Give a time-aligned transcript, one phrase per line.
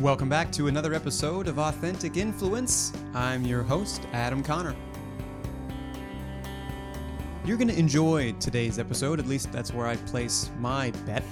[0.00, 2.90] Welcome back to another episode of Authentic Influence.
[3.12, 4.74] I'm your host, Adam Conner.
[7.44, 11.22] You're going to enjoy today's episode, at least that's where I place my bet.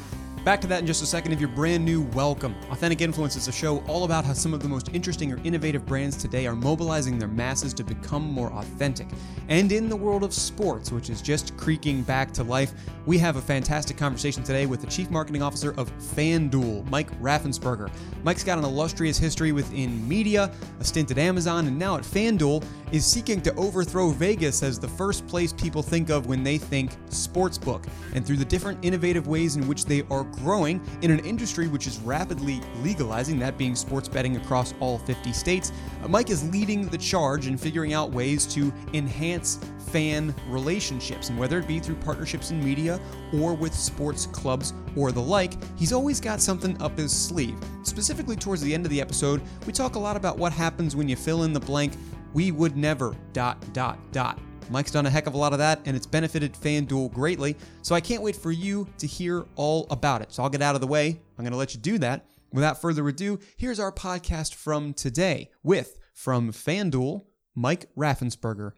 [0.48, 1.32] Back to that in just a second.
[1.32, 2.54] If you're brand new, welcome.
[2.70, 5.84] Authentic Influence is a show all about how some of the most interesting or innovative
[5.84, 9.08] brands today are mobilizing their masses to become more authentic.
[9.48, 12.72] And in the world of sports, which is just creaking back to life,
[13.04, 17.90] we have a fantastic conversation today with the Chief Marketing Officer of FanDuel, Mike Raffensperger.
[18.22, 22.64] Mike's got an illustrious history within media, a stint at Amazon, and now at FanDuel
[22.90, 26.92] is seeking to overthrow Vegas as the first place people think of when they think
[27.10, 27.86] sportsbook.
[28.14, 31.86] And through the different innovative ways in which they are growing in an industry which
[31.86, 36.88] is rapidly legalizing, that being sports betting across all 50 states, uh, Mike is leading
[36.88, 41.30] the charge in figuring out ways to enhance fan relationships.
[41.30, 43.00] And whether it be through partnerships in media
[43.34, 47.56] or with sports clubs or the like, he's always got something up his sleeve.
[47.82, 51.08] Specifically, towards the end of the episode, we talk a lot about what happens when
[51.08, 51.92] you fill in the blank,
[52.34, 54.38] we would never, dot, dot, dot.
[54.70, 57.56] Mike's done a heck of a lot of that, and it's benefited FanDuel greatly.
[57.82, 60.32] So I can't wait for you to hear all about it.
[60.32, 61.20] So I'll get out of the way.
[61.38, 62.26] I'm going to let you do that.
[62.52, 67.24] Without further ado, here's our podcast from today with, from FanDuel,
[67.54, 68.72] Mike Raffensperger.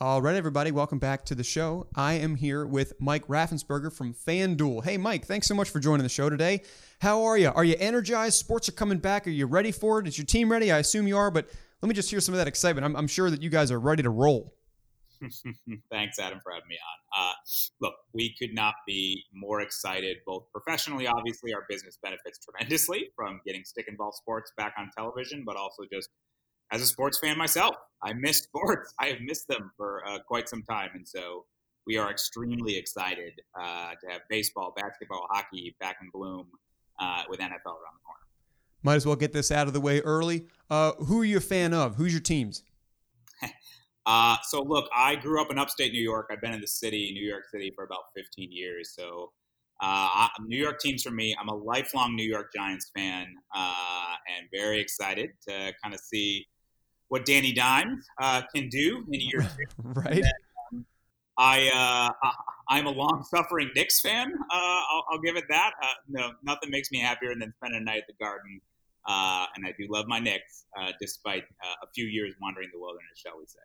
[0.00, 1.86] All right, everybody, welcome back to the show.
[1.94, 4.82] I am here with Mike Raffensperger from FanDuel.
[4.82, 6.62] Hey, Mike, thanks so much for joining the show today.
[7.00, 7.52] How are you?
[7.54, 8.36] Are you energized?
[8.36, 9.28] Sports are coming back.
[9.28, 10.08] Are you ready for it?
[10.08, 10.72] Is your team ready?
[10.72, 11.48] I assume you are, but
[11.82, 12.84] let me just hear some of that excitement.
[12.84, 14.52] I'm, I'm sure that you guys are ready to roll.
[15.90, 17.22] Thanks, Adam, for having me on.
[17.24, 17.32] Uh,
[17.80, 23.40] look, we could not be more excited, both professionally, obviously, our business benefits tremendously from
[23.46, 26.08] getting stick and ball sports back on television, but also just
[26.72, 28.92] as a sports fan myself, I miss sports.
[28.98, 30.90] I have missed them for uh, quite some time.
[30.94, 31.44] And so
[31.86, 36.46] we are extremely excited uh, to have baseball, basketball, hockey back in bloom
[36.98, 38.22] uh, with NFL around the corner.
[38.82, 40.46] Might as well get this out of the way early.
[40.68, 41.96] Uh, who are you a fan of?
[41.96, 42.64] Who's your teams?
[44.04, 46.28] Uh, so look, I grew up in upstate New York.
[46.30, 48.94] I've been in the city, New York City, for about 15 years.
[48.96, 49.30] So
[49.82, 51.34] uh, New York teams for me.
[51.38, 56.46] I'm a lifelong New York Giants fan, uh, and very excited to kind of see
[57.08, 59.48] what Danny Dimes uh, can do in year.
[59.78, 60.22] right.
[60.22, 60.32] Then,
[60.72, 60.86] um,
[61.36, 61.68] I
[62.22, 62.30] uh,
[62.68, 64.32] I'm a long-suffering Knicks fan.
[64.32, 65.72] Uh, I'll, I'll, give it that.
[66.08, 68.60] no, nothing makes me happier than spending a night at the Garden.
[69.06, 70.64] and I do love my Knicks,
[71.00, 71.42] despite
[71.82, 73.58] a few years wandering the wilderness, shall we say.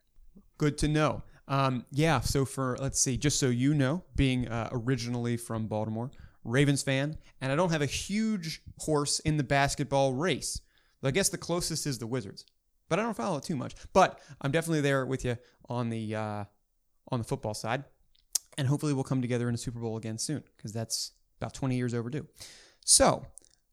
[0.58, 1.24] Good to know.
[1.48, 6.12] Um, yeah, so for, let's see, just so you know, being uh, originally from Baltimore,
[6.44, 10.62] Ravens fan, and I don't have a huge horse in the basketball race.
[11.04, 12.46] I guess the closest is the Wizards,
[12.90, 13.76] but I don't follow it too much.
[13.94, 15.38] But I'm definitely there with you
[15.70, 16.44] on the uh,
[17.12, 17.86] on the football side,
[18.58, 21.78] and hopefully we'll come together in a Super Bowl again soon because that's about 20
[21.78, 22.28] years overdue.
[22.84, 23.26] So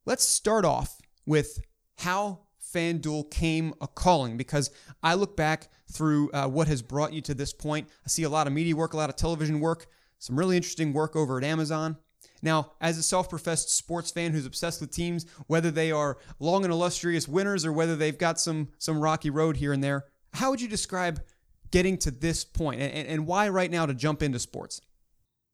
[0.05, 1.61] let's start off with
[1.99, 2.41] how
[2.75, 4.71] FanDuel came a calling because
[5.03, 7.89] I look back through uh, what has brought you to this point.
[8.05, 9.87] I see a lot of media work, a lot of television work,
[10.19, 11.97] some really interesting work over at Amazon.
[12.43, 16.65] Now, as a self professed sports fan who's obsessed with teams, whether they are long
[16.65, 20.05] and illustrious winners or whether they've got some, some rocky road here and there,
[20.35, 21.23] how would you describe
[21.71, 24.81] getting to this point and, and why right now to jump into sports?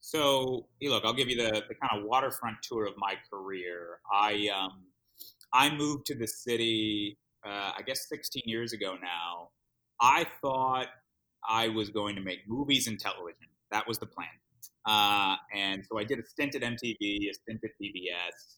[0.01, 3.99] So, look, I'll give you the, the kind of waterfront tour of my career.
[4.13, 4.83] I, um,
[5.53, 9.51] I moved to the city, uh, I guess 16 years ago now.
[10.01, 10.89] I thought
[11.49, 13.49] I was going to make movies and television.
[13.71, 14.29] That was the plan.
[14.87, 18.57] Uh, and so I did a stint at MTV, a stint at PBS.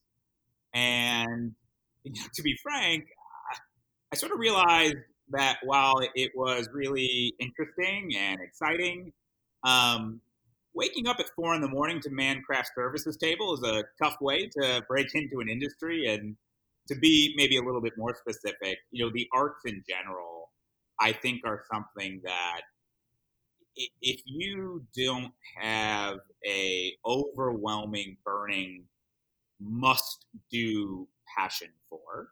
[0.74, 1.52] And
[2.04, 3.04] you know, to be frank,
[4.12, 4.96] I sort of realized
[5.30, 9.12] that while it was really interesting and exciting,
[9.64, 10.20] um,
[10.74, 14.16] waking up at four in the morning to man craft services table is a tough
[14.20, 16.36] way to break into an industry and
[16.88, 20.50] to be maybe a little bit more specific, you know, the arts in general,
[21.00, 22.62] I think are something that
[23.76, 28.84] if you don't have a overwhelming, burning,
[29.60, 32.28] must do passion for,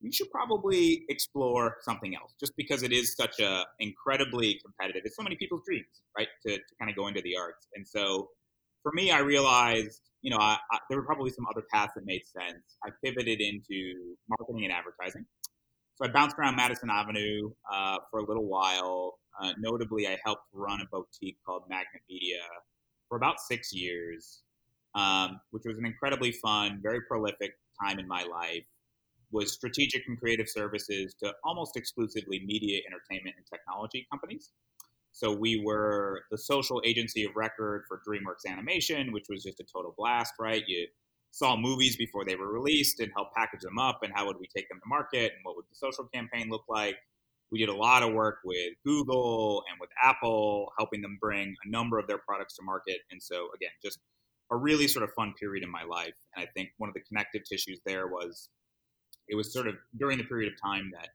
[0.00, 5.16] you should probably explore something else just because it is such a incredibly competitive it's
[5.16, 7.68] so many people's dreams right to, to kind of go into the arts.
[7.74, 8.30] And so
[8.82, 12.04] for me i realized you know, I, I, there were probably some other paths that
[12.04, 12.76] made sense.
[12.84, 15.24] I pivoted into marketing and advertising.
[15.94, 19.18] So I bounced around Madison Avenue uh, for a little while.
[19.40, 22.40] Uh, notably, I helped run a boutique called Magnet Media
[23.08, 24.42] for about six years,
[24.94, 28.64] um, which was an incredibly fun, very prolific time in my life.
[29.32, 34.50] Was strategic and creative services to almost exclusively media, entertainment, and technology companies.
[35.12, 39.64] So we were the social agency of record for DreamWorks Animation, which was just a
[39.64, 40.62] total blast, right?
[40.66, 40.86] You
[41.32, 44.48] saw movies before they were released and helped package them up and how would we
[44.54, 46.96] take them to market and what would the social campaign look like.
[47.52, 51.68] We did a lot of work with Google and with Apple, helping them bring a
[51.68, 52.98] number of their products to market.
[53.10, 53.98] And so, again, just
[54.52, 56.14] a really sort of fun period in my life.
[56.34, 58.48] And I think one of the connective tissues there was
[59.28, 61.08] it was sort of during the period of time that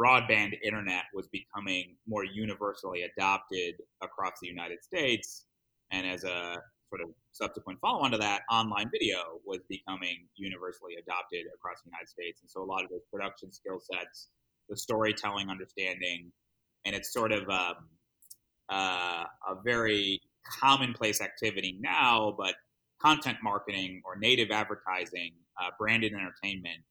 [0.00, 5.46] broadband internet was becoming more universally adopted across the United States.
[5.90, 6.58] And as a
[6.88, 11.90] sort of subsequent follow on to that, online video was becoming universally adopted across the
[11.90, 12.40] United States.
[12.42, 14.28] And so a lot of those production skill sets,
[14.68, 16.30] the storytelling understanding,
[16.84, 17.74] and it's sort of um,
[18.68, 20.20] uh, a very
[20.60, 22.54] commonplace activity now, but
[23.00, 26.82] content marketing or native advertising, uh, branded entertainment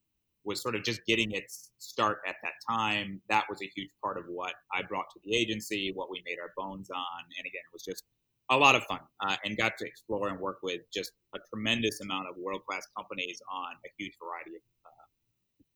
[0.46, 3.22] was sort of just getting its start at that time.
[3.30, 6.38] That was a huge part of what I brought to the agency, what we made
[6.40, 7.22] our bones on.
[7.38, 8.04] And again, it was just
[8.52, 12.00] a lot of fun uh, and got to explore and work with just a tremendous
[12.02, 14.90] amount of world class companies on a huge variety of uh,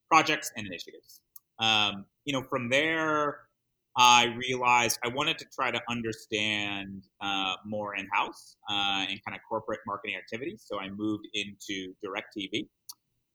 [0.07, 1.21] projects and initiatives.
[1.59, 3.39] Um, you know, from there,
[3.97, 9.35] I realized I wanted to try to understand uh, more in house uh, and kind
[9.35, 10.63] of corporate marketing activities.
[10.65, 12.67] So I moved into DirecTV.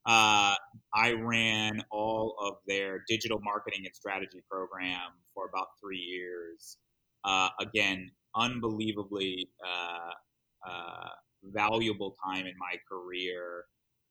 [0.05, 0.53] Uh,
[0.93, 6.77] I ran all of their digital marketing and strategy program for about three years.
[7.23, 10.11] Uh, again, unbelievably uh,
[10.69, 11.09] uh,
[11.43, 13.63] valuable time in my career.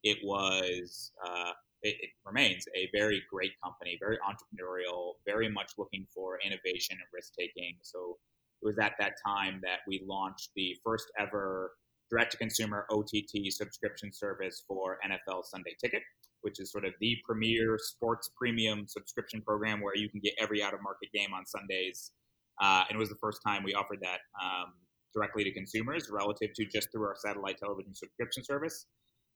[0.02, 1.52] It was, uh,
[1.82, 7.08] it, it, remains a very great company, very entrepreneurial, very much looking for innovation and
[7.12, 7.76] risk taking.
[7.82, 8.18] So
[8.62, 11.72] it was at that time that we launched the first ever
[12.14, 16.02] direct to consumer OTT subscription service for NFL Sunday Ticket,
[16.42, 20.62] which is sort of the premier sports premium subscription program where you can get every
[20.62, 22.12] out of market game on Sundays
[22.60, 24.72] uh, and it was the first time we offered that um,
[25.14, 28.86] directly to consumers relative to just through our satellite television subscription service.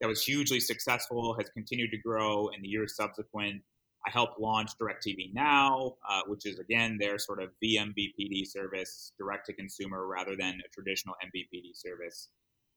[0.00, 3.62] That was hugely successful, has continued to grow in the years subsequent.
[4.06, 9.46] I helped launch DirecTV Now, uh, which is again their sort of vMVPD service, direct
[9.46, 12.28] to consumer rather than a traditional MVPD service,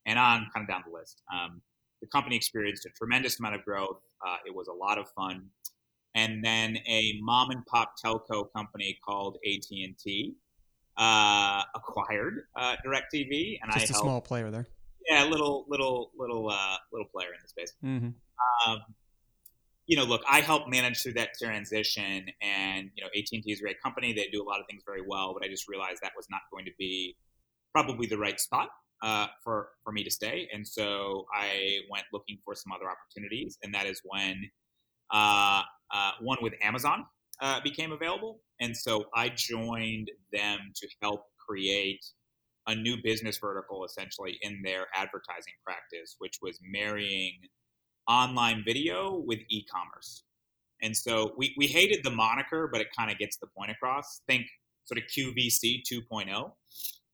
[0.05, 1.21] and on kind of down the list.
[1.33, 1.61] Um,
[2.01, 4.01] the company experienced a tremendous amount of growth.
[4.25, 5.49] Uh, it was a lot of fun
[6.15, 10.35] and then a mom and pop telco company called AT and T
[10.97, 14.67] uh, acquired uh, Directv, and just I a helped, small player there.
[15.07, 17.73] Yeah, little little little uh, little player in the space.
[17.83, 18.71] Mm-hmm.
[18.71, 18.79] Um,
[19.87, 23.51] you know, look, I helped manage through that transition, and you know, AT and T
[23.51, 24.13] is a great company.
[24.13, 26.41] They do a lot of things very well, but I just realized that was not
[26.51, 27.15] going to be
[27.73, 28.67] probably the right spot
[29.01, 33.57] uh, for for me to stay, and so I went looking for some other opportunities,
[33.63, 34.49] and that is when
[35.11, 35.61] uh,
[35.93, 37.05] uh, one with Amazon
[37.41, 38.41] uh, became available.
[38.59, 42.03] And so I joined them to help create
[42.67, 47.33] a new business vertical essentially in their advertising practice, which was marrying
[48.07, 50.23] online video with e commerce.
[50.81, 54.21] And so we, we hated the moniker, but it kind of gets the point across.
[54.27, 54.45] Think
[54.85, 56.51] sort of QVC 2.0.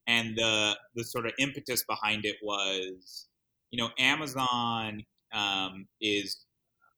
[0.08, 3.28] And the, the sort of impetus behind it was,
[3.70, 6.46] you know, Amazon um, is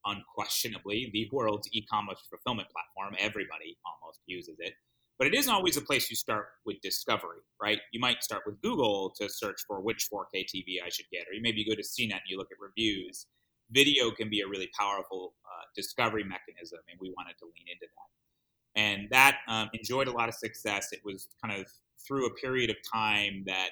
[0.07, 3.17] unquestionably the world's e-commerce fulfillment platform.
[3.19, 4.75] Everybody almost uses it.
[5.19, 7.79] But it isn't always a place you start with discovery, right?
[7.93, 11.35] You might start with Google to search for which 4K TV I should get, or
[11.35, 13.27] you maybe go to CNET and you look at reviews.
[13.71, 17.87] Video can be a really powerful uh, discovery mechanism, and we wanted to lean into
[17.87, 18.81] that.
[18.81, 20.89] And that um, enjoyed a lot of success.
[20.93, 21.67] It was kind of
[22.07, 23.71] through a period of time that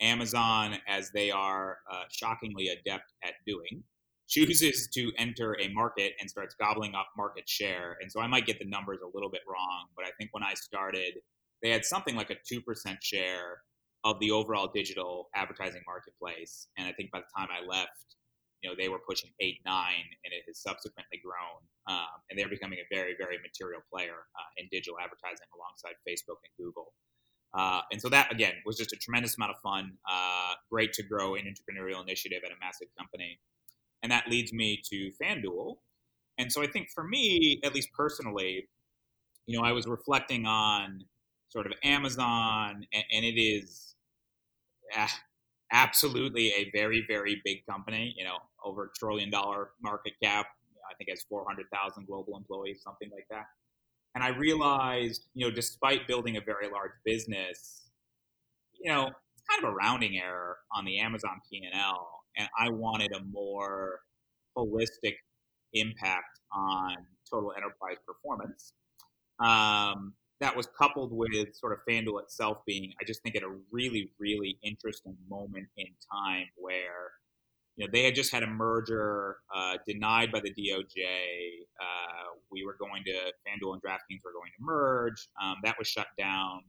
[0.00, 3.82] Amazon, as they are uh, shockingly adept at doing,
[4.28, 7.96] chooses to enter a market and starts gobbling up market share.
[8.00, 10.42] And so I might get the numbers a little bit wrong, but I think when
[10.42, 11.14] I started,
[11.62, 12.62] they had something like a 2%
[13.02, 13.60] share
[14.04, 16.68] of the overall digital advertising marketplace.
[16.76, 18.16] And I think by the time I left,
[18.62, 21.60] you know, they were pushing eight, nine, and it has subsequently grown.
[21.88, 26.40] Um, and they're becoming a very, very material player uh, in digital advertising alongside Facebook
[26.44, 26.96] and Google.
[27.56, 29.92] Uh, and so that again was just a tremendous amount of fun.
[30.10, 33.38] Uh, great to grow an entrepreneurial initiative at a massive company.
[34.02, 35.76] And that leads me to FanDuel.
[36.36, 38.68] And so I think for me, at least personally,
[39.46, 41.04] you know, I was reflecting on
[41.48, 43.94] sort of Amazon, and, and it is
[44.96, 45.06] uh,
[45.72, 50.46] absolutely a very, very big company, you know, over a trillion dollar market cap.
[50.90, 53.46] I think has 400,000 global employees, something like that.
[54.14, 57.90] And I realized, you know, despite building a very large business,
[58.80, 63.12] you know, it's kind of a rounding error on the Amazon P&L and I wanted
[63.12, 64.00] a more
[64.56, 65.14] holistic
[65.72, 66.96] impact on
[67.30, 68.72] total enterprise performance.
[69.40, 73.56] Um, that was coupled with sort of FanDuel itself being, I just think, at a
[73.70, 77.12] really, really interesting moment in time where
[77.76, 81.02] you know, they had just had a merger uh, denied by the DOJ.
[81.80, 85.28] Uh, we were going to FanDuel and DraftKings were going to merge.
[85.42, 86.60] Um, that was shut down,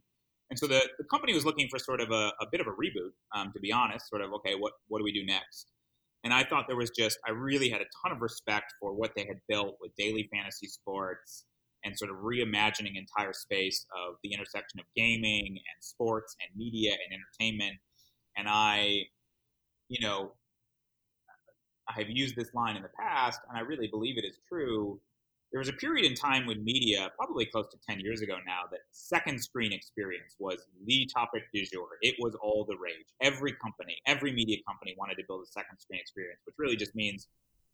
[0.50, 2.72] and so the, the company was looking for sort of a, a bit of a
[2.72, 3.12] reboot.
[3.36, 5.72] Um, to be honest, sort of okay, what what do we do next?
[6.24, 9.12] And I thought there was just I really had a ton of respect for what
[9.16, 11.46] they had built with daily fantasy sports
[11.84, 16.92] and sort of reimagining entire space of the intersection of gaming and sports and media
[16.94, 17.78] and entertainment.
[18.36, 19.04] And I,
[19.88, 20.34] you know,
[21.88, 25.00] I have used this line in the past, and I really believe it is true.
[25.52, 28.62] There was a period in time when media, probably close to 10 years ago now,
[28.72, 31.88] that second screen experience was the topic du jour.
[32.02, 33.06] It was all the rage.
[33.22, 36.96] Every company, every media company wanted to build a second screen experience, which really just
[36.96, 37.28] means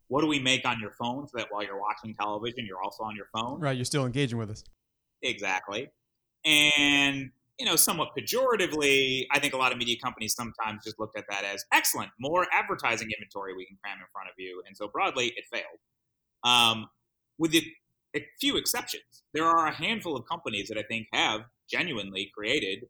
[0.10, 3.04] what do we make on your phone so that while you're watching television, you're also
[3.04, 3.62] on your phone?
[3.62, 4.64] Right, you're still engaging with us.
[5.22, 5.90] Exactly.
[6.44, 11.16] And you know, somewhat pejoratively, I think a lot of media companies sometimes just looked
[11.16, 14.64] at that as excellent, more advertising inventory we can cram in front of you.
[14.66, 15.78] And so broadly, it failed.
[16.44, 16.90] Um,
[17.38, 17.64] with the,
[18.16, 22.86] a few exceptions, there are a handful of companies that I think have genuinely created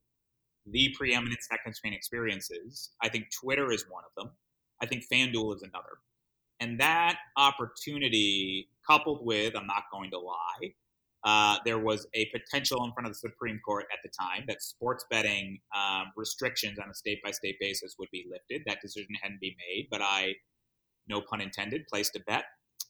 [0.65, 2.91] the preeminent second screen experiences.
[3.03, 4.31] I think Twitter is one of them.
[4.81, 5.97] I think FanDuel is another.
[6.61, 10.75] And that opportunity, coupled with, I'm not going to lie,
[11.23, 14.61] uh, there was a potential in front of the Supreme Court at the time that
[14.61, 18.63] sports betting um, restrictions on a state by state basis would be lifted.
[18.65, 20.33] That decision hadn't been made, but I,
[21.07, 22.45] no pun intended, placed a bet,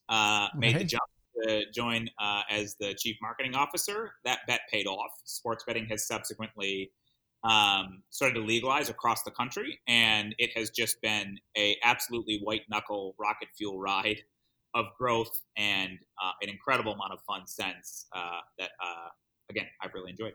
[0.08, 1.04] uh, made the jump
[1.44, 4.12] to join uh, as the chief marketing officer.
[4.24, 5.12] That bet paid off.
[5.26, 6.92] Sports betting has subsequently
[7.44, 12.62] um, started to legalize across the country, and it has just been a absolutely white
[12.70, 14.22] knuckle rocket fuel ride
[14.74, 19.10] of growth and uh, an incredible amount of fun since uh, that uh,
[19.50, 20.34] again I've really enjoyed.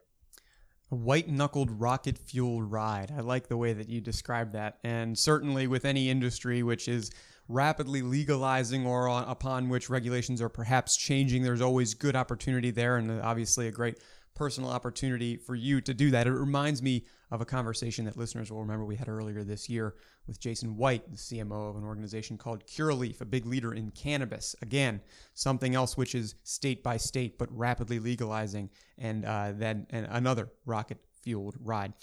[0.93, 3.13] A white knuckled rocket fuel ride.
[3.17, 7.11] I like the way that you describe that, and certainly with any industry which is
[7.49, 12.97] rapidly legalizing or on, upon which regulations are perhaps changing, there's always good opportunity there,
[12.97, 13.99] and obviously a great
[14.37, 16.27] personal opportunity for you to do that.
[16.27, 19.97] It reminds me of a conversation that listeners will remember we had earlier this year
[20.29, 24.55] with Jason White, the CMO of an organization called Curaleaf, a big leader in cannabis.
[24.63, 25.01] Again,
[25.35, 30.51] something else which is state by state but rapidly legalizing, and uh, then and another
[30.65, 31.95] rocket fueled ride.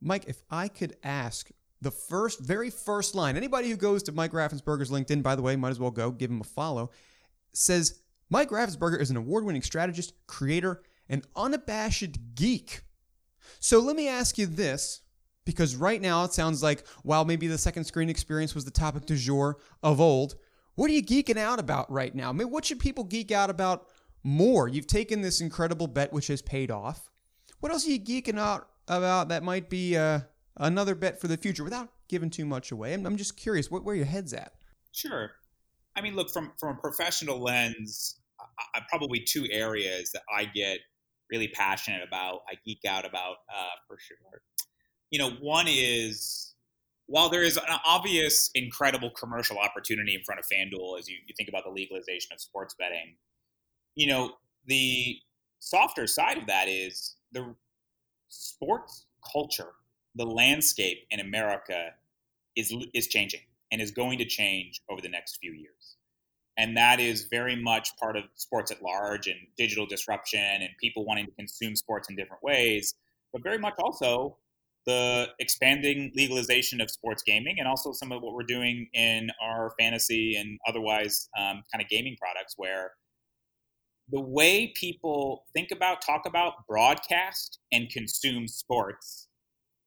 [0.00, 1.50] Mike, if I could ask
[1.80, 5.56] the first, very first line, anybody who goes to Mike Raffensperger's LinkedIn, by the way,
[5.56, 6.90] might as well go give him a follow,
[7.52, 12.82] says Mike Raffensperger is an award winning strategist, creator, an unabashed geek.
[13.60, 15.00] So let me ask you this,
[15.44, 19.06] because right now it sounds like while maybe the second screen experience was the topic
[19.06, 20.34] du jour of old,
[20.74, 22.28] what are you geeking out about right now?
[22.28, 23.86] I mean, what should people geek out about
[24.22, 24.68] more?
[24.68, 27.10] You've taken this incredible bet which has paid off.
[27.60, 30.20] What else are you geeking out about that might be uh,
[30.56, 32.92] another bet for the future without giving too much away?
[32.92, 34.52] I'm, I'm just curious what, where your head's at.
[34.92, 35.30] Sure.
[35.96, 38.20] I mean, look from from a professional lens,
[38.74, 40.80] I, probably two areas that I get
[41.30, 44.42] really passionate about, I geek out about uh, for sure.
[45.10, 46.54] You know, one is
[47.06, 51.34] while there is an obvious, incredible commercial opportunity in front of FanDuel as you, you
[51.36, 53.16] think about the legalization of sports betting,
[53.94, 54.32] you know,
[54.66, 55.18] the
[55.60, 57.54] softer side of that is the
[58.28, 59.72] sports culture,
[60.14, 61.90] the landscape in America
[62.56, 63.40] is is changing
[63.70, 65.95] and is going to change over the next few years
[66.58, 71.04] and that is very much part of sports at large and digital disruption and people
[71.04, 72.94] wanting to consume sports in different ways
[73.32, 74.36] but very much also
[74.86, 79.72] the expanding legalization of sports gaming and also some of what we're doing in our
[79.78, 82.92] fantasy and otherwise um, kind of gaming products where
[84.10, 89.26] the way people think about talk about broadcast and consume sports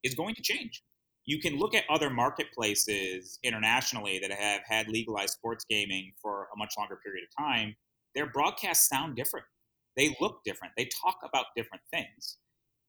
[0.03, 0.83] is going to change
[1.29, 6.57] you can look at other marketplaces internationally that have had legalized sports gaming for a
[6.57, 7.75] much longer period of time.
[8.15, 9.45] Their broadcasts sound different.
[9.95, 10.74] They look different.
[10.75, 12.38] They talk about different things.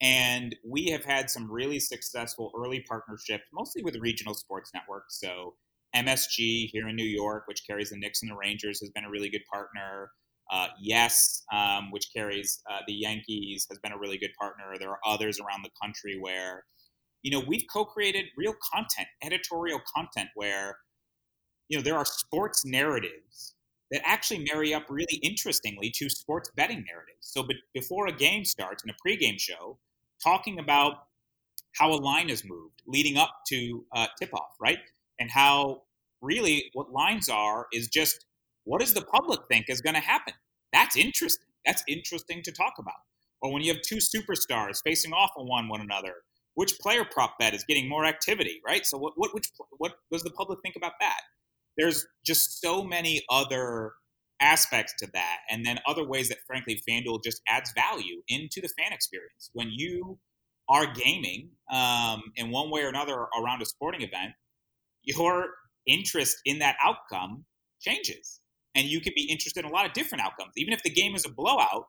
[0.01, 5.21] And we have had some really successful early partnerships, mostly with regional sports networks.
[5.21, 5.57] So
[5.95, 9.11] MSG here in New York, which carries the Knicks and the Rangers, has been a
[9.11, 10.13] really good partner.
[10.51, 14.73] Uh, yes, um, which carries uh, the Yankees, has been a really good partner.
[14.79, 16.65] There are others around the country where
[17.23, 20.79] you know, we've co-created real content, editorial content where,
[21.69, 23.55] you know, there are sports narratives
[23.91, 27.19] that actually marry up really interestingly to sports betting narratives.
[27.21, 29.79] So but before a game starts in a pregame show,
[30.23, 30.95] talking about
[31.77, 34.79] how a line is moved leading up to uh, tip-off, right?
[35.19, 35.83] And how
[36.21, 38.27] really what lines are is just
[38.65, 40.35] what does the public think is going to happen?
[40.73, 41.47] That's interesting.
[41.67, 42.95] That's interesting to talk about.
[43.43, 46.15] Or when you have two superstars facing off on one one another,
[46.55, 48.85] which player prop bet is getting more activity, right?
[48.85, 51.21] So what what which what does the public think about that?
[51.77, 53.93] there's just so many other
[54.41, 58.69] aspects to that, and then other ways that, frankly, FanDuel just adds value into the
[58.79, 59.51] fan experience.
[59.53, 60.19] When you
[60.69, 64.33] are gaming um, in one way or another around a sporting event,
[65.03, 65.49] your
[65.87, 67.45] interest in that outcome
[67.81, 68.41] changes.
[68.77, 70.53] And you can be interested in a lot of different outcomes.
[70.57, 71.87] Even if the game is a blowout,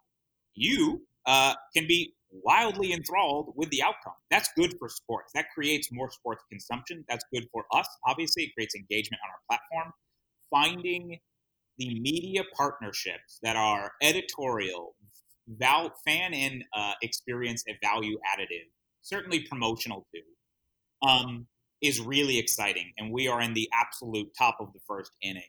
[0.55, 4.13] you uh, can be wildly enthralled with the outcome.
[4.29, 5.31] That's good for sports.
[5.33, 7.03] That creates more sports consumption.
[7.09, 7.87] That's good for us.
[8.07, 9.93] Obviously, it creates engagement on our platform.
[10.49, 11.19] Finding
[11.77, 14.95] the media partnerships that are editorial,
[15.47, 18.67] val- fan and uh, experience and value additive,
[19.01, 21.47] certainly promotional too, um,
[21.81, 22.91] is really exciting.
[22.97, 25.43] And we are in the absolute top of the first inning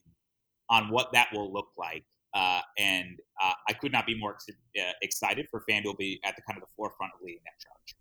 [0.71, 2.05] on what that will look like.
[2.35, 6.21] Uh, and uh, I could not be more ex- uh, excited for FanDuel to be
[6.25, 7.97] at the kind of the forefront of leading that charge.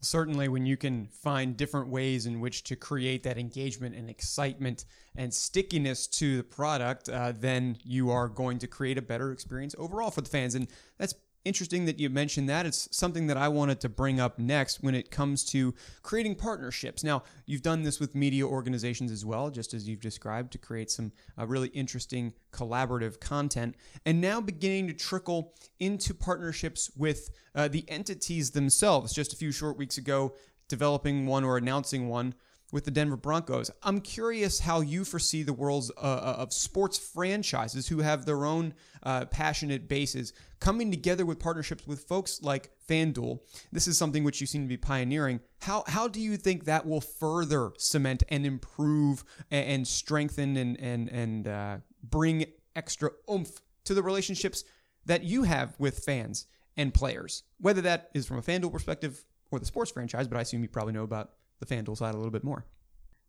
[0.00, 4.84] Certainly, when you can find different ways in which to create that engagement and excitement
[5.14, 9.76] and stickiness to the product, uh, then you are going to create a better experience
[9.78, 10.56] overall for the fans.
[10.56, 10.66] And
[10.98, 12.66] that's interesting that you mentioned that.
[12.66, 17.02] It's something that I wanted to bring up next when it comes to creating partnerships.
[17.02, 20.90] Now, you've done this with media organizations as well, just as you've described, to create
[20.90, 27.68] some uh, really interesting collaborative content, and now beginning to trickle into partnerships with uh,
[27.68, 29.12] the entities themselves.
[29.12, 30.34] Just a few short weeks ago,
[30.68, 32.34] developing one or announcing one
[32.72, 33.70] with the Denver Broncos.
[33.82, 38.44] I'm curious how you foresee the worlds uh, uh, of sports franchises who have their
[38.44, 43.40] own uh, passionate bases coming together with partnerships with folks like FanDuel.
[43.70, 45.40] This is something which you seem to be pioneering.
[45.60, 51.08] How how do you think that will further cement and improve and, strengthen and and
[51.10, 54.64] and uh, bring extra oomph to the relationships
[55.04, 59.58] that you have with fans and players, whether that is from a FanDuel perspective or
[59.58, 60.26] the sports franchise?
[60.26, 61.32] But I assume you probably know about
[61.66, 62.64] the FanDuel side a little bit more.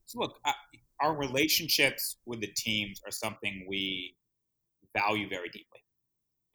[0.06, 0.40] So look,
[1.02, 4.16] our relationships with the teams are something we
[4.96, 5.80] value very deeply,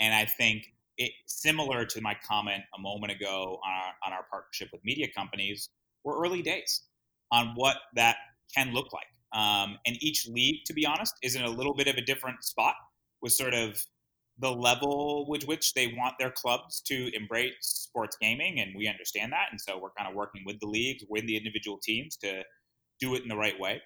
[0.01, 0.65] and I think
[0.99, 5.07] it similar to my comment a moment ago on our, on our partnership with media
[5.17, 5.71] companies.
[6.05, 6.83] We're early days
[7.31, 8.17] on what that
[8.55, 9.07] can look like.
[9.33, 12.43] Um, and each league, to be honest, is in a little bit of a different
[12.43, 12.75] spot
[13.23, 13.81] with sort of
[14.41, 19.33] the level with which they want their clubs to embrace sports gaming, and we understand
[19.33, 19.49] that.
[19.51, 22.43] And so we're kind of working with the leagues, with the individual teams to
[23.01, 23.83] do it in the right way.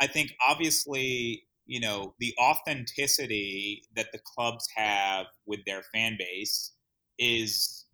[0.00, 6.72] I think obviously, you know, the authenticity that the clubs have with their fan base
[7.18, 7.86] is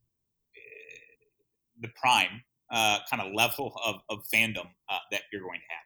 [0.54, 1.00] eh,
[1.80, 5.84] the prime uh, kind of level of, of fandom uh, that you're going to have.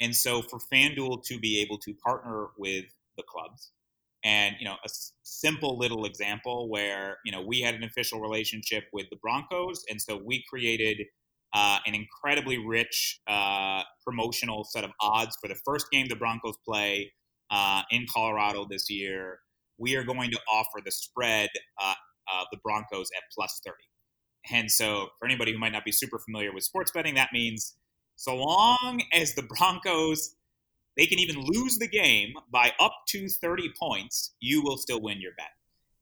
[0.00, 2.84] And so for FanDuel to be able to partner with
[3.16, 3.72] the clubs
[4.24, 4.88] and you know a
[5.22, 10.00] simple little example where you know we had an official relationship with the Broncos, and
[10.00, 11.06] so we created
[11.54, 16.56] uh, an incredibly rich uh, promotional set of odds for the first game the Broncos
[16.64, 17.12] play
[17.50, 19.40] uh, in Colorado this year.
[19.78, 21.48] We are going to offer the spread
[21.80, 21.94] uh,
[22.40, 23.84] of the Broncos at plus thirty.
[24.50, 27.74] And so, for anybody who might not be super familiar with sports betting, that means
[28.16, 30.34] so long as the Broncos
[30.98, 34.34] they can even lose the game by up to 30 points.
[34.40, 35.52] You will still win your bet.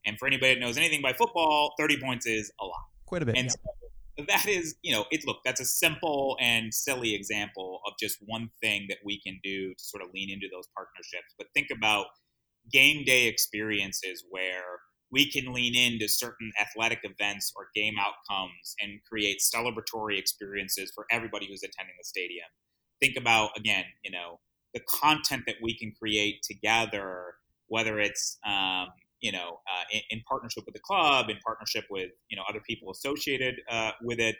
[0.06, 2.86] And for anybody that knows anything by football, 30 points is a lot.
[3.04, 3.36] Quite a bit.
[3.36, 4.18] And yeah.
[4.18, 8.18] so that is, you know, it look, that's a simple and silly example of just
[8.24, 11.34] one thing that we can do to sort of lean into those partnerships.
[11.36, 12.06] But think about
[12.72, 14.80] game day experiences where
[15.12, 21.04] we can lean into certain athletic events or game outcomes and create celebratory experiences for
[21.10, 22.46] everybody who's attending the stadium.
[23.00, 24.40] Think about, again, you know,
[24.76, 27.34] the content that we can create together,
[27.68, 28.88] whether it's um,
[29.20, 32.60] you know uh, in, in, partnership with the club, in partnership with you know other
[32.60, 34.36] people associated uh, with it,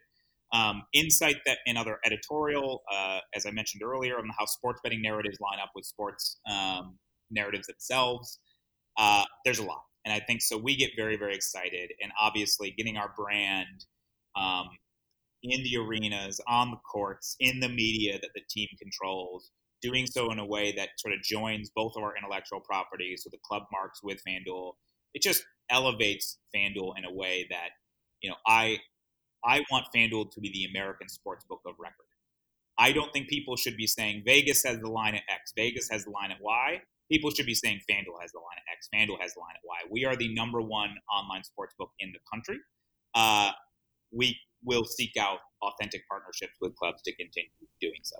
[0.53, 5.01] um, insight that in other editorial, uh, as I mentioned earlier, on how sports betting
[5.01, 6.99] narratives line up with sports um,
[7.31, 8.39] narratives themselves.
[8.99, 10.59] Uh, there's a lot, and I think so.
[10.59, 13.87] We get very very excited, and obviously getting our brand.
[14.39, 14.69] Um,
[15.43, 20.31] in the arenas, on the courts, in the media that the team controls, doing so
[20.33, 23.65] in a way that sort of joins both of our intellectual properties, so the club
[23.73, 24.73] marks with FanDuel.
[25.15, 27.71] It just elevates FanDuel in a way that,
[28.23, 28.79] you know, I
[29.45, 32.07] I want FanDuel to be the American sports book of record.
[32.79, 36.05] I don't think people should be saying Vegas has the line at X, Vegas has
[36.05, 36.83] the line at Y.
[37.11, 39.63] People should be saying FanDuel has the line at X, FanDuel has the line at
[39.65, 39.77] Y.
[39.91, 42.59] We are the number one online sports book in the country.
[43.15, 43.53] Uh,
[44.13, 48.17] we will seek out authentic partnerships with clubs to continue doing so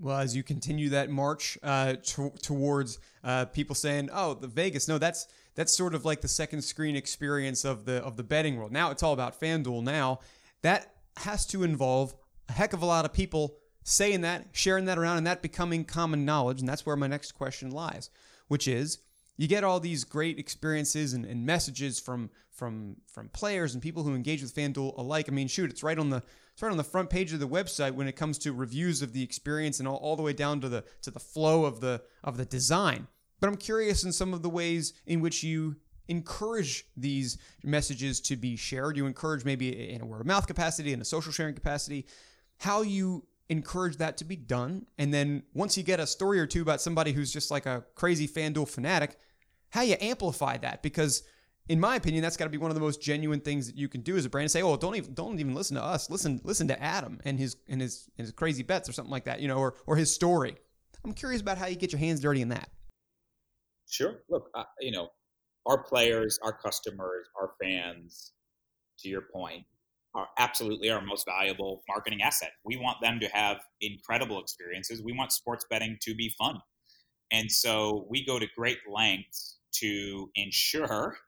[0.00, 4.88] well, as you continue that march uh, t- towards uh, people saying, "Oh, the Vegas,"
[4.88, 8.56] no, that's that's sort of like the second screen experience of the of the betting
[8.56, 8.72] world.
[8.72, 9.82] Now it's all about FanDuel.
[9.82, 10.20] Now
[10.62, 12.14] that has to involve
[12.48, 15.84] a heck of a lot of people saying that, sharing that around, and that becoming
[15.84, 16.60] common knowledge.
[16.60, 18.10] And that's where my next question lies,
[18.46, 18.98] which is
[19.36, 24.02] you get all these great experiences and, and, messages from from from players and people
[24.02, 25.26] who engage with FanDuel alike.
[25.28, 26.22] I mean, shoot, it's right on the
[26.62, 29.22] right on the front page of the website when it comes to reviews of the
[29.22, 32.36] experience and all, all the way down to the to the flow of the of
[32.36, 33.06] the design.
[33.40, 35.76] But I'm curious in some of the ways in which you
[36.08, 38.96] encourage these messages to be shared.
[38.96, 42.06] You encourage maybe in a word of mouth capacity, in a social sharing capacity,
[42.58, 44.86] how you encourage that to be done.
[44.98, 47.84] And then once you get a story or two about somebody who's just like a
[47.94, 49.18] crazy FanDuel fanatic,
[49.70, 51.22] how you amplify that because
[51.68, 53.88] in my opinion that's got to be one of the most genuine things that you
[53.88, 56.10] can do as a brand and say oh don't even don't even listen to us.
[56.10, 59.24] Listen listen to adam and his and his and his crazy bets or something like
[59.24, 60.56] that you know or or his story.
[61.04, 62.70] I'm curious about how you get your hands dirty in that.
[63.88, 64.16] Sure.
[64.28, 65.08] Look uh, you know
[65.66, 68.32] our players our customers our fans
[69.00, 69.64] to your point
[70.14, 72.52] are absolutely our most valuable marketing asset.
[72.64, 75.02] We want them to have incredible experiences.
[75.02, 76.60] We want sports betting to be fun.
[77.30, 81.18] And so we go to great lengths to ensure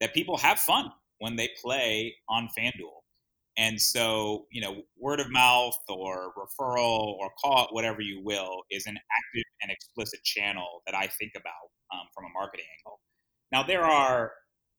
[0.00, 3.00] that people have fun when they play on FanDuel.
[3.58, 8.62] And so, you know, word of mouth or referral or call it whatever you will
[8.70, 13.00] is an active and explicit channel that I think about um, from a marketing angle.
[13.52, 14.32] Now, there are,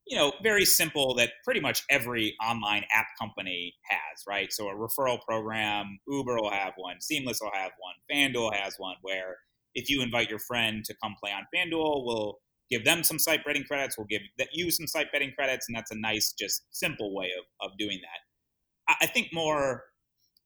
[0.06, 4.52] you know, very simple that pretty much every online app company has, right?
[4.52, 8.94] So a referral program, Uber will have one, Seamless will have one, FanDuel has one,
[9.02, 9.38] where
[9.74, 12.38] if you invite your friend to come play on FanDuel, we'll
[12.70, 13.96] give them some site betting credits.
[13.96, 17.70] We'll give you some site betting credits, and that's a nice, just simple way of,
[17.70, 18.92] of doing that.
[18.92, 19.84] I, I think more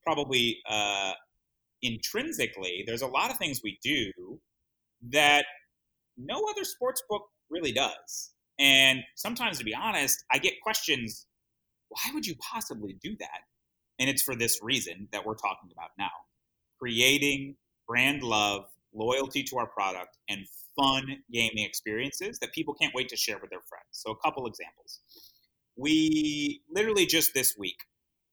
[0.04, 1.12] probably uh,
[1.82, 4.12] intrinsically, there's a lot of things we do
[5.10, 5.44] that
[6.16, 8.32] no other sports book really does.
[8.58, 11.26] And sometimes, to be honest, I get questions
[11.92, 13.40] why would you possibly do that?
[13.98, 16.10] And it's for this reason that we're talking about now
[16.78, 17.54] creating
[17.86, 20.44] brand love loyalty to our product, and
[20.78, 23.86] fun gaming experiences that people can't wait to share with their friends.
[23.92, 25.00] So, a couple examples.
[25.76, 27.76] We literally just this week,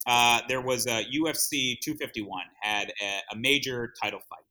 [0.07, 4.45] uh, there was a UFC 251 had a, a major title fight,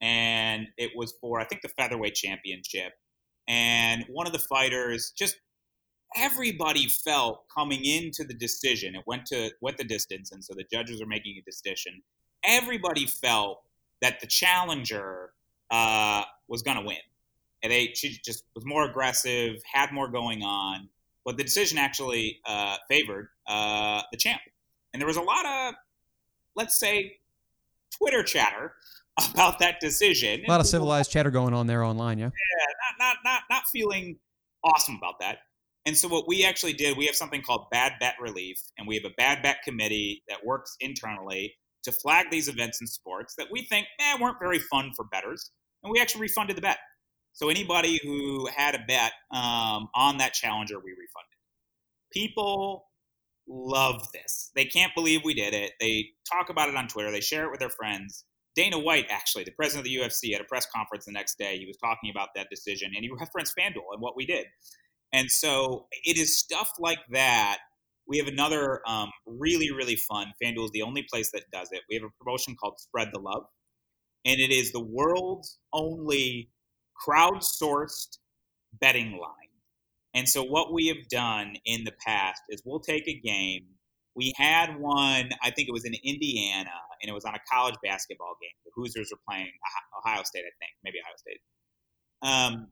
[0.00, 2.92] and it was for I think the featherweight championship.
[3.46, 5.36] And one of the fighters just
[6.16, 8.94] everybody felt coming into the decision.
[8.94, 12.02] It went to went the distance, and so the judges are making a decision.
[12.44, 13.62] Everybody felt
[14.02, 15.30] that the challenger
[15.70, 16.96] uh, was going to win.
[17.64, 20.88] And they she just was more aggressive, had more going on,
[21.24, 24.40] but the decision actually uh, favored uh, the champ.
[24.92, 25.74] And there was a lot of,
[26.54, 27.16] let's say,
[27.98, 28.74] Twitter chatter
[29.32, 30.42] about that decision.
[30.46, 32.26] A lot of civilized chatter going on there online, yeah.
[32.26, 34.18] Yeah, not not not not feeling
[34.62, 35.38] awesome about that.
[35.86, 38.94] And so what we actually did, we have something called bad bet relief, and we
[38.96, 43.48] have a bad bet committee that works internally to flag these events in sports that
[43.50, 45.50] we think eh, weren't very fun for bettors,
[45.82, 46.78] and we actually refunded the bet.
[47.34, 51.38] So anybody who had a bet um, on that challenger, we refunded.
[52.12, 52.86] People
[53.46, 54.50] love this.
[54.54, 55.72] They can't believe we did it.
[55.80, 57.10] They talk about it on Twitter.
[57.10, 58.24] They share it with their friends.
[58.56, 61.58] Dana White, actually, the president of the UFC, at a press conference the next day,
[61.58, 64.46] he was talking about that decision, and he referenced FanDuel and what we did.
[65.12, 67.58] And so it is stuff like that
[68.06, 70.32] we have another um, really, really fun.
[70.42, 71.80] FanDuel is the only place that does it.
[71.88, 73.44] We have a promotion called Spread the Love,
[74.24, 76.50] and it is the world's only
[77.04, 78.18] crowdsourced
[78.80, 79.30] betting line.
[80.14, 83.64] And so, what we have done in the past is we'll take a game.
[84.14, 86.70] We had one, I think it was in Indiana,
[87.02, 88.50] and it was on a college basketball game.
[88.64, 89.50] The Hoosiers were playing
[89.98, 91.40] Ohio State, I think, maybe Ohio State.
[92.22, 92.68] Um,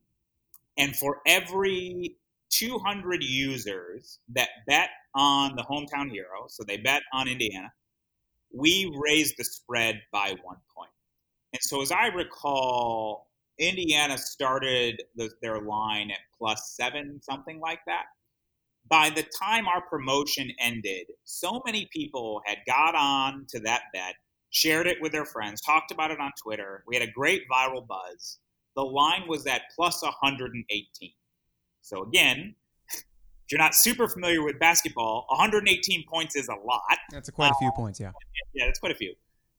[0.79, 2.16] and for every
[2.51, 7.73] 200 users that bet on the hometown hero, so they bet on Indiana,
[8.55, 10.90] we raised the spread by one point.
[11.53, 17.81] And so, as I recall, Indiana started the, their line at plus seven, something like
[17.87, 18.05] that.
[18.88, 24.15] By the time our promotion ended, so many people had got on to that bet,
[24.51, 26.83] shared it with their friends, talked about it on Twitter.
[26.87, 28.38] We had a great viral buzz.
[28.75, 31.12] The line was at plus 118.
[31.83, 32.55] So again,
[32.88, 33.05] if
[33.51, 36.99] you're not super familiar with basketball, 118 points is a lot.
[37.11, 38.12] That's a quite a few uh, points, yeah.
[38.55, 39.15] Yeah, that's quite a few.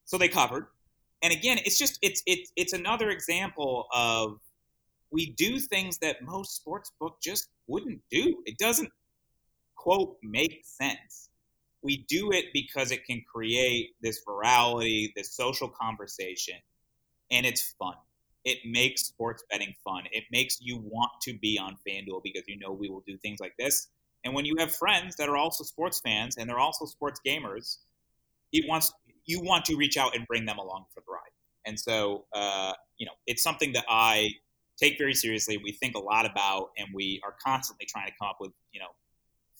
[0.06, 0.67] So they covered.
[1.23, 4.39] And again, it's just it's it's it's another example of
[5.09, 8.43] we do things that most sports book just wouldn't do.
[8.45, 8.89] It doesn't
[9.75, 11.29] quote make sense.
[11.81, 16.55] We do it because it can create this virality, this social conversation,
[17.31, 17.95] and it's fun.
[18.43, 20.03] It makes sports betting fun.
[20.12, 23.39] It makes you want to be on FanDuel because you know we will do things
[23.39, 23.88] like this.
[24.25, 27.77] And when you have friends that are also sports fans and they're also sports gamers,
[28.51, 28.93] it wants
[29.25, 31.19] you want to reach out and bring them along for the ride.
[31.65, 34.31] And so, uh, you know, it's something that I
[34.77, 35.57] take very seriously.
[35.57, 38.79] We think a lot about, and we are constantly trying to come up with, you
[38.79, 38.88] know,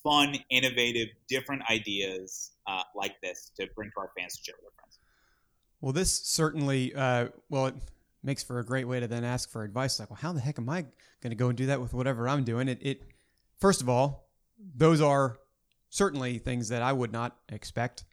[0.04, 4.65] fun, innovative, different ideas uh, like this to bring to our fans to share with
[4.65, 4.99] our friends.
[5.80, 7.76] Well, this certainly, uh, well, it
[8.21, 9.99] makes for a great way to then ask for advice.
[9.99, 10.82] Like, well, how the heck am I
[11.21, 12.67] going to go and do that with whatever I'm doing?
[12.67, 13.02] It, it,
[13.60, 14.30] first of all,
[14.76, 15.38] those are
[15.89, 18.04] certainly things that I would not expect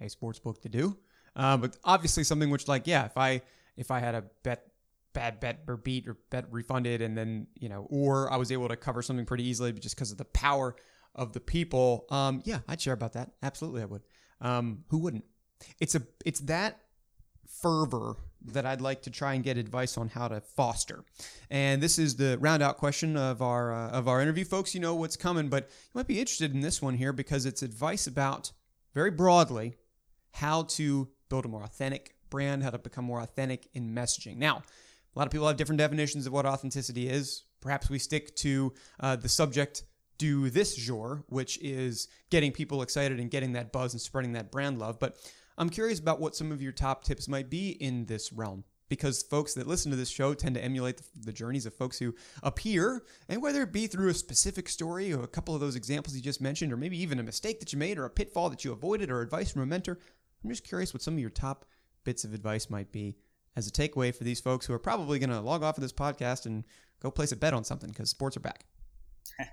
[0.00, 0.96] a sports book to do.
[1.36, 3.42] Uh, but obviously something which, like, yeah, if I
[3.76, 4.66] if I had a bet
[5.12, 8.68] bad bet or beat or bet refunded and then you know or i was able
[8.68, 10.76] to cover something pretty easily just because of the power
[11.16, 14.02] of the people um yeah i'd share about that absolutely i would
[14.40, 15.24] um who wouldn't
[15.80, 16.78] it's a it's that
[17.60, 21.04] fervor that I'd like to try and get advice on how to foster.
[21.50, 24.74] And this is the round out question of our uh, of our interview, folks.
[24.74, 27.62] You know what's coming, but you might be interested in this one here because it's
[27.62, 28.52] advice about
[28.94, 29.76] very broadly
[30.32, 34.36] how to build a more authentic brand, how to become more authentic in messaging.
[34.36, 34.62] Now,
[35.14, 37.44] a lot of people have different definitions of what authenticity is.
[37.60, 39.84] Perhaps we stick to uh, the subject
[40.18, 44.52] do this jour, which is getting people excited and getting that buzz and spreading that
[44.52, 44.98] brand love.
[45.00, 45.16] But
[45.58, 49.22] I'm curious about what some of your top tips might be in this realm because
[49.22, 52.14] folks that listen to this show tend to emulate the, the, journeys of folks who
[52.42, 56.14] appear, and whether it be through a specific story or a couple of those examples
[56.14, 58.64] you just mentioned, or maybe even a mistake that you made or a pitfall that
[58.64, 59.98] you avoided or advice from a mentor,
[60.42, 61.64] I'm just curious what some of your top
[62.04, 63.16] bits of advice might be
[63.56, 65.92] as a takeaway for these folks who are probably going to log off of this
[65.92, 66.64] podcast and
[67.02, 68.64] go place a bet on something because sports are back.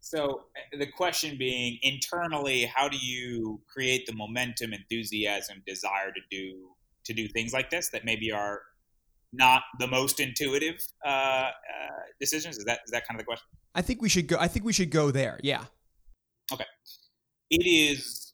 [0.00, 6.70] So the question being internally, how do you create the momentum, enthusiasm, desire to do
[7.04, 8.60] to do things like this that maybe are
[9.32, 11.50] not the most intuitive uh, uh,
[12.18, 12.58] decisions?
[12.58, 13.46] Is that is that kind of the question?
[13.74, 14.36] I think we should go.
[14.40, 15.38] I think we should go there.
[15.42, 15.64] Yeah.
[16.52, 16.66] Okay.
[17.50, 18.29] It is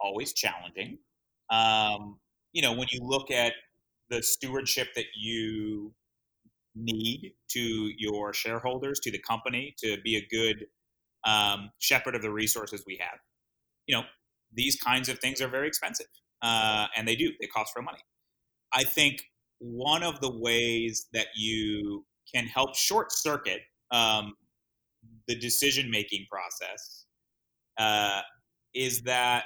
[0.00, 0.98] always challenging.
[1.50, 2.18] Um,
[2.52, 3.52] you know, when you look at
[4.10, 5.92] the stewardship that you
[6.74, 10.66] need to your shareholders, to the company, to be a good
[11.24, 13.18] um, shepherd of the resources we have.
[13.86, 14.04] You know,
[14.52, 16.06] these kinds of things are very expensive,
[16.42, 17.32] uh, and they do.
[17.40, 17.98] They cost real money.
[18.72, 19.24] I think
[19.58, 24.34] one of the ways that you can help short circuit um,
[25.26, 27.06] the decision making process
[27.78, 28.20] uh,
[28.74, 29.44] is that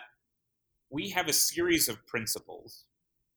[0.92, 2.84] we have a series of principles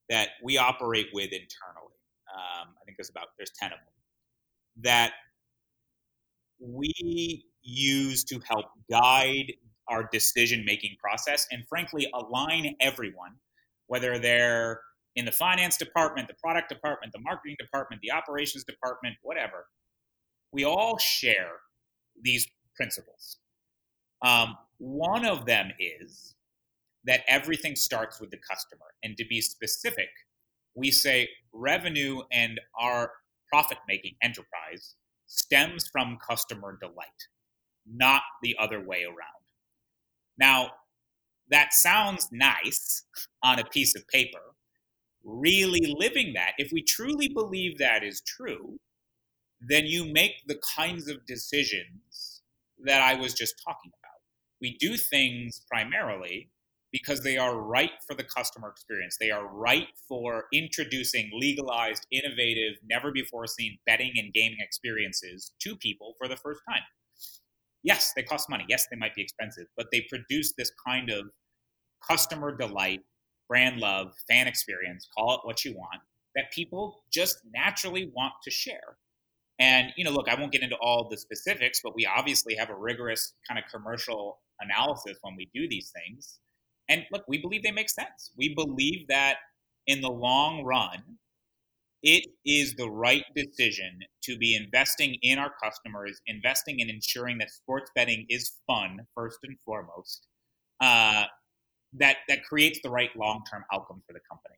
[0.09, 1.95] that we operate with internally.
[2.35, 5.13] Um, I think there's about there's ten of them that
[6.59, 9.53] we use to help guide
[9.87, 13.31] our decision making process and frankly align everyone
[13.87, 14.81] whether they're
[15.15, 19.67] in the finance department the product department the marketing department the operations department whatever
[20.51, 21.53] we all share
[22.23, 23.37] these principles
[24.23, 26.35] um, one of them is
[27.05, 30.09] that everything starts with the customer and to be specific
[30.75, 33.11] we say revenue and our
[33.51, 34.95] profit making enterprise
[35.27, 37.27] stems from customer delight
[37.85, 39.45] not the other way around.
[40.37, 40.71] Now,
[41.49, 43.03] that sounds nice
[43.43, 44.39] on a piece of paper.
[45.23, 48.79] Really living that, if we truly believe that is true,
[49.61, 52.41] then you make the kinds of decisions
[52.83, 54.21] that I was just talking about.
[54.61, 56.49] We do things primarily
[56.95, 59.17] because they are right for the customer experience.
[59.19, 65.75] They are right for introducing legalized, innovative, never before seen betting and gaming experiences to
[65.75, 66.83] people for the first time
[67.85, 68.65] yes, they cost money.
[68.67, 71.27] Yes, they might be expensive, but they produce this kind of
[72.05, 73.01] customer delight,
[73.47, 76.01] brand love, fan experience, call it what you want,
[76.35, 78.97] that people just naturally want to share.
[79.59, 82.69] And, you know, look, I won't get into all the specifics, but we obviously have
[82.69, 86.39] a rigorous kind of commercial analysis when we do these things.
[86.89, 88.31] And look, we believe they make sense.
[88.37, 89.37] We believe that
[89.87, 91.01] in the long run,
[92.03, 97.49] it is the right decision to be investing in our customers, investing in ensuring that
[97.49, 100.27] sports betting is fun first and foremost.
[100.79, 101.23] Uh,
[101.93, 104.55] that that creates the right long term outcome for the company.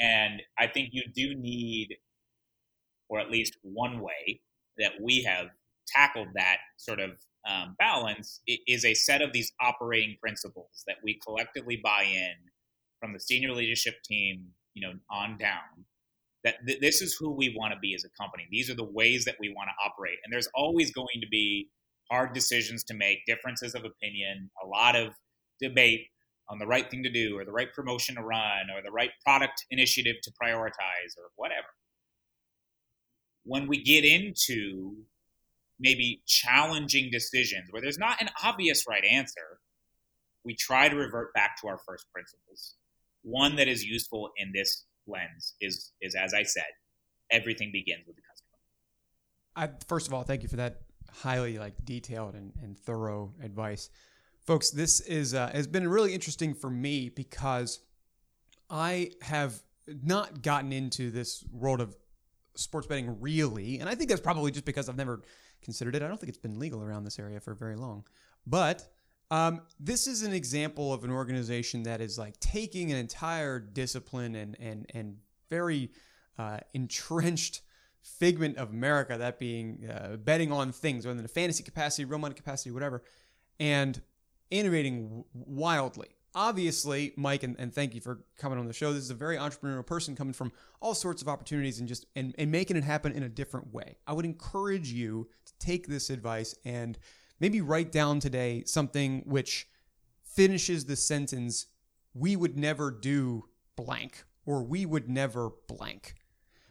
[0.00, 1.96] And I think you do need,
[3.08, 4.40] or at least one way
[4.78, 5.48] that we have
[5.86, 7.10] tackled that sort of
[7.48, 12.34] um, balance is a set of these operating principles that we collectively buy in
[13.00, 15.84] from the senior leadership team, you know, on down
[16.44, 18.46] that th- this is who we want to be as a company.
[18.50, 20.18] These are the ways that we want to operate.
[20.24, 21.68] And there's always going to be
[22.10, 25.14] hard decisions to make, differences of opinion, a lot of
[25.60, 26.06] debate
[26.48, 29.10] on the right thing to do or the right promotion to run or the right
[29.24, 31.66] product initiative to prioritize or whatever.
[33.44, 34.96] When we get into
[35.80, 39.60] maybe challenging decisions where there's not an obvious right answer,
[40.44, 42.74] we try to revert back to our first principles.
[43.22, 46.64] One that is useful in this lens is is as I said,
[47.30, 48.48] everything begins with the customer.
[49.56, 53.90] I first of all, thank you for that highly like detailed and, and thorough advice,
[54.46, 54.70] folks.
[54.70, 57.80] This is uh, has been really interesting for me because
[58.70, 61.96] I have not gotten into this world of
[62.54, 65.22] sports betting really, and I think that's probably just because I've never
[65.68, 66.02] considered it.
[66.02, 68.04] I don't think it's been legal around this area for very long,
[68.46, 68.88] but
[69.30, 74.34] um, this is an example of an organization that is like taking an entire discipline
[74.34, 75.16] and and and
[75.50, 75.90] very
[76.38, 77.60] uh, entrenched
[78.00, 82.18] figment of America, that being uh, betting on things, whether in a fantasy capacity, real
[82.18, 83.02] money capacity, whatever,
[83.60, 84.00] and
[84.50, 86.08] innovating wildly.
[86.34, 88.92] Obviously, Mike, and, and thank you for coming on the show.
[88.92, 92.34] This is a very entrepreneurial person coming from all sorts of opportunities and just and,
[92.38, 93.98] and making it happen in a different way.
[94.06, 95.28] I would encourage you
[95.58, 96.98] take this advice and
[97.40, 99.68] maybe write down today something which
[100.22, 101.66] finishes the sentence,
[102.14, 103.44] we would never do
[103.76, 106.14] blank, or we would never blank.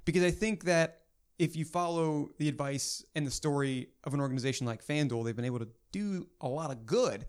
[0.06, 1.02] Because I think that
[1.38, 5.46] if you follow the advice and the story of an organization like FanDuel, they've been
[5.46, 7.26] able to do a lot of good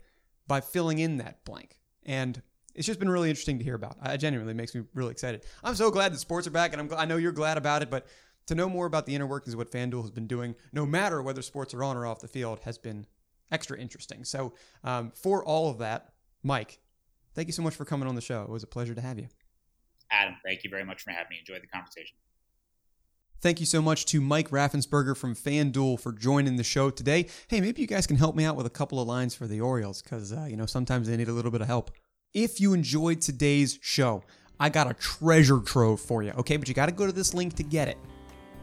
[0.47, 1.79] by filling in that blank.
[2.05, 2.41] And
[2.75, 3.97] it's just been really interesting to hear about.
[4.05, 5.45] It genuinely makes me really excited.
[5.63, 7.91] I'm so glad that sports are back, and I'm, I know you're glad about it,
[7.91, 8.07] but
[8.49, 11.23] to know more about the inner workings of what FanDuel has been doing, no matter
[11.23, 13.07] whether sports are on or off the field, has been
[13.53, 14.25] extra interesting.
[14.25, 16.81] So, um, for all of that, Mike,
[17.35, 18.43] thank you so much for coming on the show.
[18.43, 19.29] It was a pleasure to have you.
[20.11, 21.37] Adam, thank you very much for having me.
[21.41, 22.17] Enjoy the conversation.
[23.41, 27.27] Thank you so much to Mike Raffensperger from FanDuel for joining the show today.
[27.49, 29.61] Hey, maybe you guys can help me out with a couple of lines for the
[29.61, 31.91] Orioles because, uh, you know, sometimes they need a little bit of help.
[32.33, 34.25] If you enjoyed today's show,
[34.59, 36.57] I got a treasure trove for you, okay?
[36.57, 37.99] But you got to go to this link to get it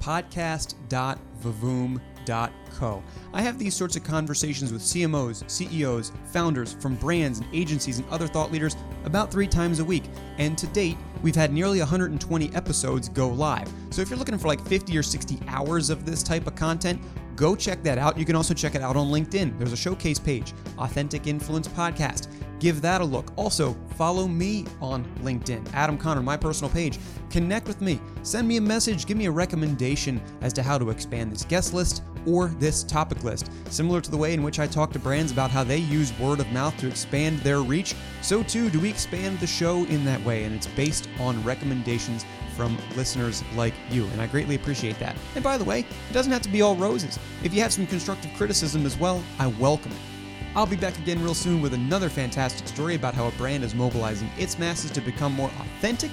[0.06, 3.04] podcast.vivoom.com Co.
[3.34, 8.10] I have these sorts of conversations with CMOs, CEOs, founders from brands and agencies and
[8.10, 10.04] other thought leaders about three times a week.
[10.38, 13.72] And to date, we've had nearly 120 episodes go live.
[13.92, 17.02] So if you're looking for like 50 or 60 hours of this type of content,
[17.36, 18.18] go check that out.
[18.18, 19.58] You can also check it out on LinkedIn.
[19.58, 22.28] There's a showcase page, Authentic Influence Podcast
[22.60, 23.32] give that a look.
[23.36, 27.00] Also, follow me on LinkedIn, Adam Conner, my personal page.
[27.30, 30.90] Connect with me, send me a message, give me a recommendation as to how to
[30.90, 33.52] expand this guest list or this topic list.
[33.70, 36.40] Similar to the way in which I talk to brands about how they use word
[36.40, 40.24] of mouth to expand their reach, so too do we expand the show in that
[40.24, 45.16] way, and it's based on recommendations from listeners like you, and I greatly appreciate that.
[45.36, 47.20] And by the way, it doesn't have to be all roses.
[47.44, 50.15] If you have some constructive criticism as well, I welcome it.
[50.56, 53.76] I'll be back again real soon with another fantastic story about how a brand is
[53.76, 56.12] mobilizing its masses to become more authentic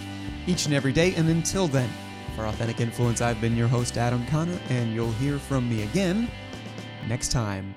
[0.48, 1.14] each and every day.
[1.14, 1.88] And until then,
[2.34, 6.28] for Authentic Influence, I've been your host, Adam Conner, and you'll hear from me again
[7.06, 7.72] next time.